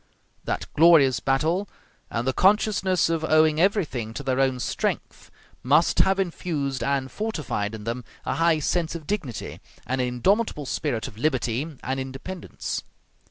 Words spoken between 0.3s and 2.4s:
That glorious battle, and the